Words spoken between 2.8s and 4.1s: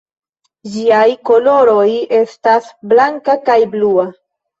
blanka kaj blua.